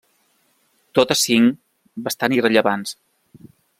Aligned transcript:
Totes 0.99 1.21
cinc 1.29 1.59
bastant 2.07 2.39
irrellevants. 2.39 2.95